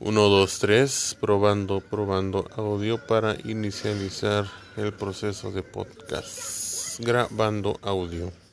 1, 0.00 0.28
2, 0.28 0.58
3, 0.58 1.16
probando, 1.20 1.80
probando 1.80 2.50
audio 2.56 2.98
para 2.98 3.36
inicializar 3.44 4.46
el 4.76 4.92
proceso 4.92 5.52
de 5.52 5.62
podcast. 5.62 6.98
Grabando 7.00 7.78
audio. 7.80 8.43